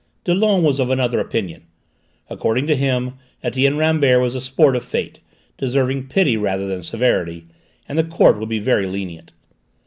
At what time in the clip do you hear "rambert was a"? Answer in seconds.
3.77-4.41